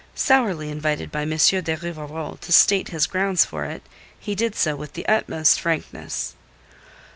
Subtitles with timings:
[0.15, 1.29] Sourly invited by M.
[1.29, 3.83] de Rivarol to state his grounds for it,
[4.19, 6.33] he did so with the utmost frankness.